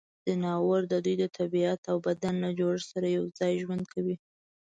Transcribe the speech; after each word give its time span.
ځناور 0.29 0.81
د 0.91 0.93
دوی 1.05 1.15
د 1.19 1.25
طبعیت 1.37 1.81
او 1.91 1.97
بدن 2.07 2.35
له 2.43 2.49
جوړښت 2.59 2.87
سره 2.93 3.07
یوځای 3.17 3.53
ژوند 3.63 3.83
کوي. 3.93 4.15